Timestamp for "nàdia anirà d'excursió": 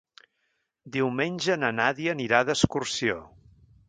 1.81-3.19